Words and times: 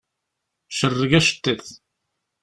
Cerreg 0.77 1.11
aceṭṭiḍ. 1.19 1.65